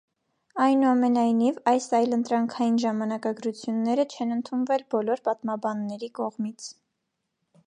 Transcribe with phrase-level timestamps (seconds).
[0.63, 6.73] Այնուամենայնիվ, այս այլընտրանքային ժամանակագրությունները չեն ընդունվել բոլոր պատմաբանների կողմից։